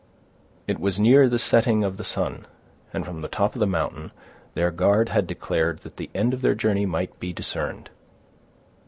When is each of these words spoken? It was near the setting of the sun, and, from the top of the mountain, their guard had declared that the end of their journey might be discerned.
It 0.65 0.79
was 0.79 0.99
near 0.99 1.29
the 1.29 1.37
setting 1.37 1.83
of 1.83 1.97
the 1.97 2.03
sun, 2.03 2.47
and, 2.91 3.05
from 3.05 3.21
the 3.21 3.27
top 3.27 3.53
of 3.53 3.59
the 3.59 3.67
mountain, 3.67 4.09
their 4.55 4.71
guard 4.71 5.09
had 5.09 5.27
declared 5.27 5.81
that 5.81 5.97
the 5.97 6.09
end 6.15 6.33
of 6.33 6.41
their 6.41 6.55
journey 6.55 6.87
might 6.87 7.19
be 7.19 7.31
discerned. 7.31 7.91